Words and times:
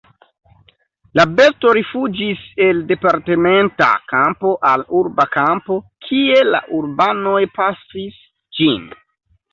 La 1.19 1.23
besto 1.41 1.73
rifuĝis 1.77 2.41
el 2.67 2.79
departementa 2.91 3.89
kampo 4.13 4.55
al 4.73 4.87
urba 5.03 5.27
kampo, 5.39 5.79
kie 6.09 6.41
la 6.49 6.63
urbanoj 6.81 7.39
pafis 7.61 8.21
ĝin. 8.61 8.93